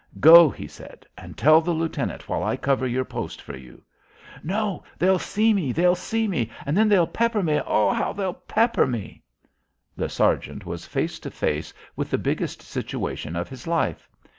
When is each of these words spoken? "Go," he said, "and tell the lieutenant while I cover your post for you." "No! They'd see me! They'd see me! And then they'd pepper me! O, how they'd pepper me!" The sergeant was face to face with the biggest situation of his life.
"Go," 0.19 0.49
he 0.49 0.65
said, 0.65 1.05
"and 1.15 1.37
tell 1.37 1.61
the 1.61 1.73
lieutenant 1.75 2.27
while 2.27 2.41
I 2.41 2.57
cover 2.57 2.87
your 2.87 3.05
post 3.05 3.39
for 3.39 3.55
you." 3.55 3.83
"No! 4.41 4.83
They'd 4.97 5.21
see 5.21 5.53
me! 5.53 5.71
They'd 5.71 5.95
see 5.95 6.27
me! 6.27 6.49
And 6.65 6.75
then 6.75 6.89
they'd 6.89 7.13
pepper 7.13 7.43
me! 7.43 7.61
O, 7.63 7.91
how 7.91 8.11
they'd 8.11 8.47
pepper 8.47 8.87
me!" 8.87 9.21
The 9.95 10.09
sergeant 10.09 10.65
was 10.65 10.87
face 10.87 11.19
to 11.19 11.29
face 11.29 11.71
with 11.95 12.09
the 12.09 12.17
biggest 12.17 12.63
situation 12.63 13.35
of 13.35 13.47
his 13.47 13.67
life. 13.67 14.09